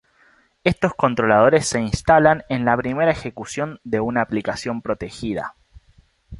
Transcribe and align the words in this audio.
Estos 0.63 0.95
controladores 0.95 1.67
se 1.67 1.79
instalan 1.79 2.41
en 2.49 2.65
la 2.65 2.75
primera 2.75 3.11
ejecución 3.11 3.79
de 3.83 3.99
una 3.99 4.21
aplicación 4.21 4.81
protegida. 4.81 5.53